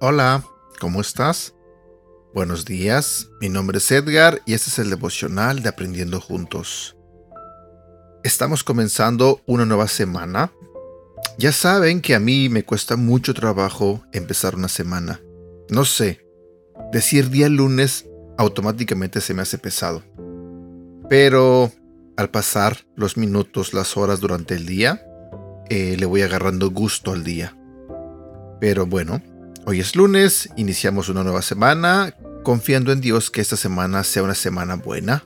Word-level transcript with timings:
Hola, 0.00 0.44
¿cómo 0.80 1.00
estás? 1.00 1.54
Buenos 2.32 2.64
días, 2.64 3.28
mi 3.40 3.48
nombre 3.48 3.78
es 3.78 3.90
Edgar 3.90 4.40
y 4.46 4.54
este 4.54 4.70
es 4.70 4.78
el 4.78 4.90
devocional 4.90 5.62
de 5.62 5.68
Aprendiendo 5.68 6.20
Juntos. 6.20 6.96
Estamos 8.24 8.64
comenzando 8.64 9.42
una 9.46 9.64
nueva 9.64 9.86
semana. 9.86 10.52
Ya 11.36 11.52
saben 11.52 12.00
que 12.00 12.14
a 12.14 12.20
mí 12.20 12.48
me 12.48 12.64
cuesta 12.64 12.96
mucho 12.96 13.34
trabajo 13.34 14.02
empezar 14.12 14.54
una 14.54 14.68
semana. 14.68 15.20
No 15.70 15.84
sé, 15.84 16.24
decir 16.92 17.30
día 17.30 17.48
lunes 17.48 18.06
automáticamente 18.36 19.20
se 19.20 19.34
me 19.34 19.42
hace 19.42 19.58
pesado. 19.58 20.02
Pero 21.08 21.72
al 22.16 22.30
pasar 22.30 22.86
los 22.96 23.16
minutos, 23.16 23.74
las 23.74 23.96
horas 23.96 24.20
durante 24.20 24.54
el 24.54 24.66
día, 24.66 25.02
eh, 25.70 25.96
le 25.98 26.06
voy 26.06 26.22
agarrando 26.22 26.70
gusto 26.70 27.12
al 27.12 27.24
día. 27.24 27.56
Pero 28.60 28.86
bueno, 28.86 29.22
Hoy 29.68 29.80
es 29.80 29.96
lunes, 29.96 30.48
iniciamos 30.56 31.10
una 31.10 31.22
nueva 31.22 31.42
semana, 31.42 32.14
confiando 32.42 32.90
en 32.90 33.02
Dios 33.02 33.30
que 33.30 33.42
esta 33.42 33.58
semana 33.58 34.02
sea 34.02 34.22
una 34.22 34.34
semana 34.34 34.76
buena, 34.76 35.24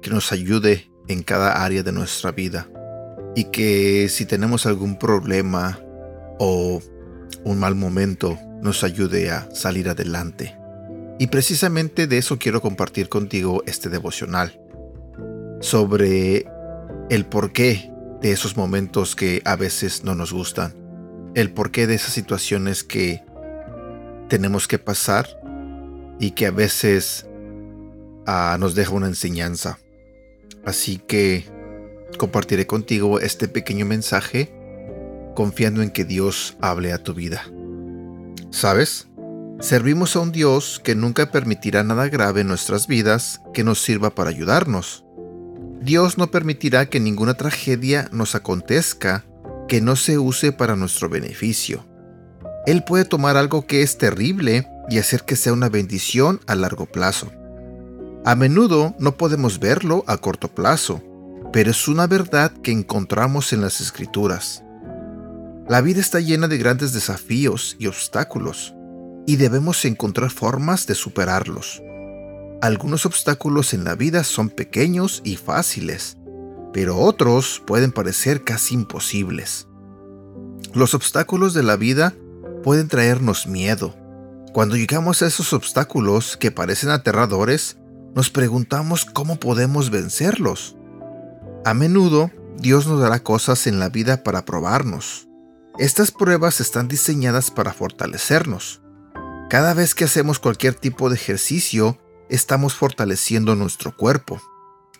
que 0.00 0.10
nos 0.10 0.30
ayude 0.30 0.88
en 1.08 1.24
cada 1.24 1.64
área 1.64 1.82
de 1.82 1.90
nuestra 1.90 2.30
vida 2.30 2.68
y 3.34 3.46
que 3.46 4.08
si 4.08 4.24
tenemos 4.24 4.66
algún 4.66 5.00
problema 5.00 5.80
o 6.38 6.80
un 7.44 7.58
mal 7.58 7.74
momento 7.74 8.38
nos 8.60 8.84
ayude 8.84 9.30
a 9.30 9.48
salir 9.54 9.88
adelante. 9.88 10.56
Y 11.18 11.28
precisamente 11.28 12.06
de 12.06 12.18
eso 12.18 12.38
quiero 12.38 12.60
compartir 12.60 13.08
contigo 13.08 13.62
este 13.66 13.88
devocional, 13.88 14.60
sobre 15.60 16.46
el 17.10 17.26
porqué 17.26 17.90
de 18.20 18.32
esos 18.32 18.56
momentos 18.56 19.16
que 19.16 19.42
a 19.44 19.56
veces 19.56 20.04
no 20.04 20.14
nos 20.14 20.32
gustan, 20.32 20.74
el 21.34 21.52
porqué 21.52 21.86
de 21.86 21.94
esas 21.94 22.12
situaciones 22.12 22.84
que 22.84 23.22
tenemos 24.28 24.68
que 24.68 24.78
pasar 24.78 25.28
y 26.18 26.32
que 26.32 26.46
a 26.46 26.50
veces 26.50 27.26
ah, 28.26 28.56
nos 28.58 28.74
deja 28.74 28.92
una 28.92 29.08
enseñanza. 29.08 29.78
Así 30.64 30.98
que 30.98 31.44
compartiré 32.18 32.66
contigo 32.66 33.20
este 33.20 33.48
pequeño 33.48 33.86
mensaje 33.86 34.52
confiando 35.34 35.82
en 35.82 35.90
que 35.90 36.04
Dios 36.04 36.56
hable 36.60 36.92
a 36.92 37.02
tu 37.02 37.14
vida. 37.14 37.42
¿Sabes? 38.50 39.08
Servimos 39.60 40.16
a 40.16 40.20
un 40.20 40.32
Dios 40.32 40.80
que 40.82 40.94
nunca 40.94 41.30
permitirá 41.30 41.84
nada 41.84 42.08
grave 42.08 42.40
en 42.40 42.48
nuestras 42.48 42.86
vidas 42.86 43.40
que 43.54 43.64
nos 43.64 43.80
sirva 43.80 44.10
para 44.14 44.30
ayudarnos. 44.30 45.04
Dios 45.80 46.18
no 46.18 46.30
permitirá 46.30 46.86
que 46.88 47.00
ninguna 47.00 47.34
tragedia 47.34 48.08
nos 48.12 48.34
acontezca 48.34 49.24
que 49.68 49.80
no 49.80 49.96
se 49.96 50.18
use 50.18 50.52
para 50.52 50.76
nuestro 50.76 51.08
beneficio. 51.08 51.86
Él 52.66 52.84
puede 52.84 53.04
tomar 53.04 53.36
algo 53.36 53.66
que 53.66 53.82
es 53.82 53.98
terrible 53.98 54.68
y 54.88 54.98
hacer 54.98 55.24
que 55.24 55.36
sea 55.36 55.52
una 55.52 55.68
bendición 55.68 56.40
a 56.46 56.54
largo 56.54 56.86
plazo. 56.86 57.32
A 58.24 58.36
menudo 58.36 58.94
no 58.98 59.16
podemos 59.16 59.58
verlo 59.58 60.04
a 60.06 60.16
corto 60.18 60.48
plazo, 60.48 61.02
pero 61.52 61.70
es 61.70 61.88
una 61.88 62.06
verdad 62.06 62.52
que 62.62 62.70
encontramos 62.70 63.52
en 63.52 63.60
las 63.60 63.80
escrituras. 63.80 64.62
La 65.68 65.80
vida 65.80 66.00
está 66.00 66.18
llena 66.18 66.48
de 66.48 66.58
grandes 66.58 66.92
desafíos 66.92 67.76
y 67.78 67.86
obstáculos, 67.86 68.74
y 69.26 69.36
debemos 69.36 69.84
encontrar 69.84 70.30
formas 70.30 70.86
de 70.86 70.96
superarlos. 70.96 71.80
Algunos 72.60 73.06
obstáculos 73.06 73.72
en 73.72 73.84
la 73.84 73.94
vida 73.94 74.24
son 74.24 74.50
pequeños 74.50 75.20
y 75.24 75.36
fáciles, 75.36 76.18
pero 76.72 76.98
otros 76.98 77.62
pueden 77.64 77.92
parecer 77.92 78.42
casi 78.42 78.74
imposibles. 78.74 79.68
Los 80.74 80.94
obstáculos 80.94 81.54
de 81.54 81.62
la 81.62 81.76
vida 81.76 82.14
pueden 82.64 82.88
traernos 82.88 83.46
miedo. 83.46 83.94
Cuando 84.52 84.76
llegamos 84.76 85.22
a 85.22 85.26
esos 85.26 85.52
obstáculos 85.52 86.36
que 86.36 86.50
parecen 86.50 86.90
aterradores, 86.90 87.78
nos 88.14 88.30
preguntamos 88.30 89.04
cómo 89.04 89.36
podemos 89.36 89.90
vencerlos. 89.90 90.76
A 91.64 91.72
menudo, 91.72 92.30
Dios 92.58 92.86
nos 92.86 93.00
dará 93.00 93.20
cosas 93.20 93.66
en 93.66 93.78
la 93.78 93.88
vida 93.88 94.24
para 94.24 94.44
probarnos. 94.44 95.28
Estas 95.78 96.10
pruebas 96.10 96.60
están 96.60 96.86
diseñadas 96.86 97.50
para 97.50 97.72
fortalecernos. 97.72 98.82
Cada 99.48 99.72
vez 99.72 99.94
que 99.94 100.04
hacemos 100.04 100.38
cualquier 100.38 100.74
tipo 100.74 101.08
de 101.08 101.14
ejercicio, 101.14 101.98
estamos 102.28 102.74
fortaleciendo 102.74 103.56
nuestro 103.56 103.96
cuerpo. 103.96 104.40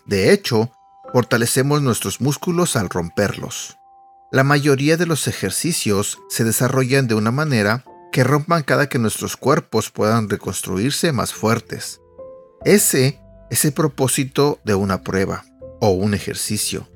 De 0.05 0.33
hecho, 0.33 0.71
fortalecemos 1.13 1.83
nuestros 1.83 2.21
músculos 2.21 2.75
al 2.75 2.89
romperlos. 2.89 3.77
La 4.31 4.43
mayoría 4.43 4.97
de 4.97 5.05
los 5.05 5.27
ejercicios 5.27 6.19
se 6.27 6.43
desarrollan 6.43 7.07
de 7.07 7.13
una 7.13 7.29
manera 7.29 7.85
que 8.11 8.23
rompan 8.23 8.63
cada 8.63 8.89
que 8.89 8.97
nuestros 8.97 9.37
cuerpos 9.37 9.91
puedan 9.91 10.27
reconstruirse 10.27 11.11
más 11.11 11.33
fuertes. 11.33 12.01
Ese 12.65 13.19
es 13.51 13.63
el 13.65 13.73
propósito 13.73 14.59
de 14.63 14.73
una 14.73 15.03
prueba 15.03 15.45
o 15.81 15.89
un 15.89 16.15
ejercicio. 16.15 16.87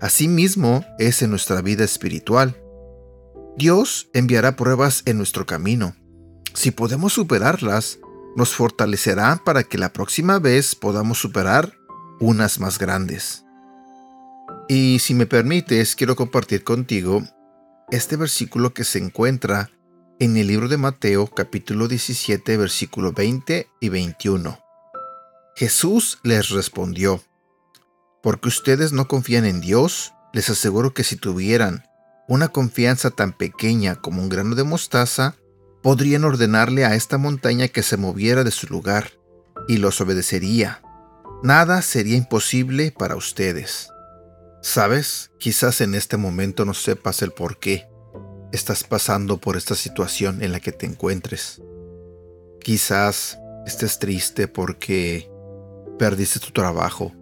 Asimismo 0.00 0.84
es 0.98 1.22
en 1.22 1.30
nuestra 1.30 1.62
vida 1.62 1.84
espiritual. 1.84 2.61
Dios 3.56 4.08
enviará 4.14 4.56
pruebas 4.56 5.02
en 5.04 5.18
nuestro 5.18 5.44
camino. 5.44 5.94
Si 6.54 6.70
podemos 6.70 7.12
superarlas, 7.12 7.98
nos 8.34 8.54
fortalecerá 8.54 9.42
para 9.44 9.62
que 9.62 9.76
la 9.76 9.92
próxima 9.92 10.38
vez 10.38 10.74
podamos 10.74 11.18
superar 11.18 11.74
unas 12.18 12.60
más 12.60 12.78
grandes. 12.78 13.44
Y 14.68 15.00
si 15.00 15.14
me 15.14 15.26
permites, 15.26 15.96
quiero 15.96 16.16
compartir 16.16 16.64
contigo 16.64 17.22
este 17.90 18.16
versículo 18.16 18.72
que 18.72 18.84
se 18.84 18.98
encuentra 18.98 19.70
en 20.18 20.36
el 20.38 20.46
libro 20.46 20.68
de 20.68 20.78
Mateo 20.78 21.26
capítulo 21.26 21.88
17 21.88 22.56
versículo 22.56 23.12
20 23.12 23.68
y 23.80 23.88
21. 23.90 24.58
Jesús 25.56 26.20
les 26.22 26.48
respondió, 26.48 27.22
porque 28.22 28.48
ustedes 28.48 28.92
no 28.92 29.08
confían 29.08 29.44
en 29.44 29.60
Dios, 29.60 30.14
les 30.32 30.48
aseguro 30.48 30.94
que 30.94 31.04
si 31.04 31.16
tuvieran 31.16 31.84
una 32.28 32.48
confianza 32.48 33.10
tan 33.10 33.32
pequeña 33.32 33.96
como 33.96 34.22
un 34.22 34.28
grano 34.28 34.54
de 34.54 34.64
mostaza, 34.64 35.36
podrían 35.82 36.24
ordenarle 36.24 36.84
a 36.84 36.94
esta 36.94 37.18
montaña 37.18 37.68
que 37.68 37.82
se 37.82 37.96
moviera 37.96 38.44
de 38.44 38.50
su 38.50 38.66
lugar, 38.68 39.12
y 39.68 39.78
los 39.78 40.00
obedecería. 40.00 40.82
Nada 41.42 41.82
sería 41.82 42.16
imposible 42.16 42.92
para 42.92 43.16
ustedes. 43.16 43.88
Sabes, 44.60 45.30
quizás 45.38 45.80
en 45.80 45.94
este 45.94 46.16
momento 46.16 46.64
no 46.64 46.74
sepas 46.74 47.22
el 47.22 47.32
por 47.32 47.58
qué 47.58 47.88
estás 48.52 48.84
pasando 48.84 49.38
por 49.38 49.56
esta 49.56 49.74
situación 49.74 50.42
en 50.42 50.52
la 50.52 50.60
que 50.60 50.72
te 50.72 50.86
encuentres. 50.86 51.60
Quizás 52.60 53.38
estés 53.66 53.98
triste 53.98 54.46
porque 54.46 55.28
perdiste 55.98 56.38
tu 56.38 56.52
trabajo. 56.52 57.12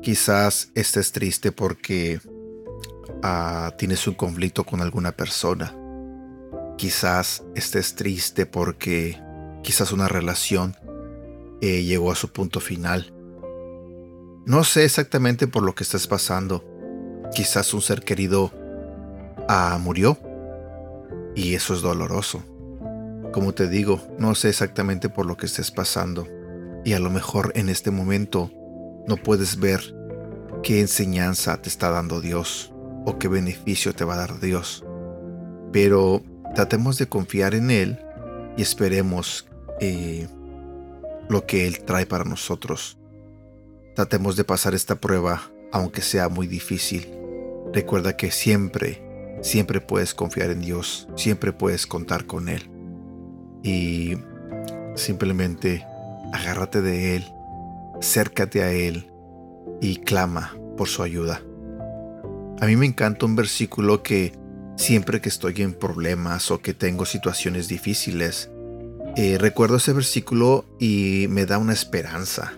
Quizás 0.00 0.70
estés 0.74 1.12
triste 1.12 1.52
porque 1.52 2.20
tienes 3.76 4.06
un 4.06 4.14
conflicto 4.14 4.64
con 4.64 4.80
alguna 4.80 5.12
persona. 5.12 5.74
Quizás 6.76 7.44
estés 7.54 7.94
triste 7.94 8.46
porque 8.46 9.20
quizás 9.62 9.92
una 9.92 10.08
relación 10.08 10.76
eh, 11.60 11.84
llegó 11.84 12.10
a 12.10 12.16
su 12.16 12.32
punto 12.32 12.58
final 12.60 13.12
no 14.44 14.64
sé 14.64 14.84
exactamente 14.84 15.46
por 15.46 15.62
lo 15.62 15.76
que 15.76 15.84
estás 15.84 16.08
pasando. 16.08 16.64
Quizás 17.32 17.72
un 17.74 17.80
ser 17.80 18.02
querido 18.02 18.50
ah, 19.48 19.78
murió 19.80 20.18
y 21.36 21.54
eso 21.54 21.74
es 21.74 21.80
doloroso. 21.80 22.42
Como 23.32 23.54
te 23.54 23.68
digo, 23.68 24.00
no 24.18 24.34
sé 24.34 24.48
exactamente 24.48 25.08
por 25.08 25.26
lo 25.26 25.36
que 25.36 25.46
estés 25.46 25.70
pasando 25.70 26.26
y 26.84 26.94
a 26.94 26.98
lo 26.98 27.08
mejor 27.08 27.52
en 27.54 27.68
este 27.68 27.92
momento 27.92 28.50
no 29.06 29.16
puedes 29.16 29.60
ver 29.60 29.80
qué 30.64 30.80
enseñanza 30.80 31.62
te 31.62 31.68
está 31.68 31.90
dando 31.90 32.20
Dios 32.20 32.71
o 33.04 33.18
qué 33.18 33.28
beneficio 33.28 33.94
te 33.94 34.04
va 34.04 34.14
a 34.14 34.18
dar 34.18 34.40
Dios. 34.40 34.84
Pero 35.72 36.22
tratemos 36.54 36.98
de 36.98 37.08
confiar 37.08 37.54
en 37.54 37.70
Él 37.70 37.98
y 38.56 38.62
esperemos 38.62 39.46
eh, 39.80 40.28
lo 41.28 41.46
que 41.46 41.66
Él 41.66 41.82
trae 41.84 42.06
para 42.06 42.24
nosotros. 42.24 42.98
Tratemos 43.94 44.36
de 44.36 44.44
pasar 44.44 44.74
esta 44.74 45.00
prueba, 45.00 45.42
aunque 45.72 46.02
sea 46.02 46.28
muy 46.28 46.46
difícil. 46.46 47.08
Recuerda 47.72 48.16
que 48.16 48.30
siempre, 48.30 49.02
siempre 49.42 49.80
puedes 49.80 50.14
confiar 50.14 50.50
en 50.50 50.60
Dios, 50.60 51.08
siempre 51.16 51.52
puedes 51.52 51.86
contar 51.86 52.26
con 52.26 52.48
Él. 52.48 52.70
Y 53.62 54.18
simplemente 54.94 55.86
agárrate 56.32 56.82
de 56.82 57.16
Él, 57.16 57.24
acércate 57.98 58.62
a 58.62 58.72
Él 58.72 59.10
y 59.80 59.96
clama 59.96 60.56
por 60.76 60.88
su 60.88 61.02
ayuda. 61.02 61.42
A 62.62 62.66
mí 62.66 62.76
me 62.76 62.86
encanta 62.86 63.26
un 63.26 63.34
versículo 63.34 64.04
que 64.04 64.32
siempre 64.76 65.20
que 65.20 65.28
estoy 65.28 65.62
en 65.62 65.74
problemas 65.74 66.52
o 66.52 66.60
que 66.60 66.74
tengo 66.74 67.04
situaciones 67.04 67.66
difíciles, 67.66 68.50
Eh, 69.16 69.36
recuerdo 69.36 69.76
ese 69.76 69.92
versículo 69.92 70.64
y 70.78 71.26
me 71.28 71.44
da 71.44 71.58
una 71.58 71.74
esperanza. 71.74 72.54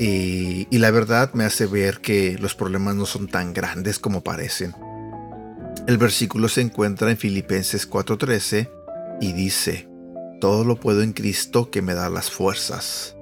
Y, 0.00 0.66
y, 0.68 0.78
la 0.78 0.90
verdad 0.90 1.32
me 1.34 1.44
hace 1.44 1.66
ver 1.66 2.00
que 2.00 2.36
los 2.38 2.56
problemas 2.56 2.96
no 2.96 3.06
son 3.06 3.28
tan 3.28 3.52
grandes 3.52 4.00
como 4.00 4.24
parecen. 4.24 4.74
El 5.86 5.96
versículo 5.98 6.48
se 6.48 6.62
encuentra 6.62 7.10
en 7.10 7.18
Filipenses 7.18 7.88
4:13 7.88 8.68
y 9.20 9.32
dice, 9.32 9.86
todo 10.40 10.64
lo 10.64 10.80
puedo 10.80 11.02
en 11.02 11.12
Cristo 11.12 11.70
que 11.70 11.82
me 11.82 11.94
da 11.94 12.08
las 12.08 12.30
fuerzas. 12.32 13.14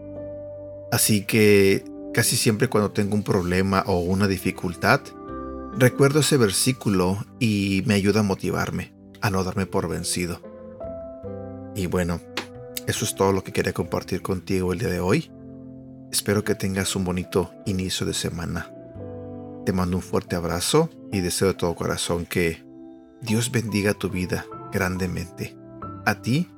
Así 0.91 1.27
que 1.27 1.85
casi 2.15 2.37
siempre 2.37 2.69
cuando 2.69 2.93
tengo 2.93 3.15
un 3.15 3.25
problema 3.25 3.83
o 3.87 3.99
una 3.99 4.27
dificultad, 4.27 5.03
recuerdo 5.78 6.20
ese 6.20 6.37
versículo 6.37 7.19
y 7.38 7.82
me 7.87 7.94
ayuda 7.94 8.20
a 8.20 8.25
motivarme, 8.25 8.94
a 9.20 9.31
no 9.31 9.44
darme 9.44 9.67
por 9.67 9.88
vencido. 9.88 10.40
Y 11.75 11.87
bueno, 11.87 12.20
eso 12.87 13.05
es 13.05 13.14
todo 13.14 13.32
lo 13.32 13.44
que 13.44 13.52
quería 13.52 13.73
compartir 13.73 14.23
contigo 14.23 14.73
el 14.73 14.78
día 14.78 14.88
de 14.88 15.00
hoy. 15.00 15.31
Espero 16.11 16.44
que 16.44 16.55
tengas 16.55 16.96
un 16.96 17.05
bonito 17.05 17.52
inicio 17.67 18.06
de 18.06 18.14
semana. 18.14 18.70
Te 19.64 19.73
mando 19.73 19.96
un 19.96 20.02
fuerte 20.02 20.37
abrazo 20.37 20.88
y 21.12 21.20
deseo 21.20 21.49
de 21.49 21.55
todo 21.55 21.75
corazón 21.75 22.25
que 22.25 22.64
Dios 23.20 23.50
bendiga 23.50 23.94
tu 23.94 24.08
vida 24.08 24.46
grandemente, 24.73 25.56
a 26.05 26.23
ti 26.23 26.49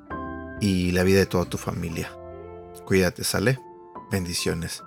y 0.60 0.92
la 0.92 1.02
vida 1.02 1.20
de 1.20 1.26
toda 1.26 1.46
tu 1.46 1.56
familia. 1.56 2.10
Cuídate, 2.84 3.24
¿sale? 3.24 3.58
Bendiciones. 4.10 4.82